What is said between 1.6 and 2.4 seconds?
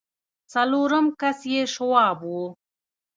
شواب و.